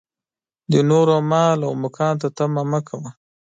د 0.71 0.73
نورو 0.89 1.15
مال 1.31 1.59
او 1.67 1.73
مقام 1.83 2.13
ته 2.21 2.27
طمعه 2.37 2.63
مه 2.71 2.79
کوه. 2.87 3.09